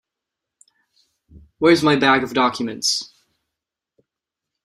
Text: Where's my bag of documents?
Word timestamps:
Where's 1.59 1.83
my 1.83 1.95
bag 1.95 2.23
of 2.23 2.33
documents? 2.33 3.13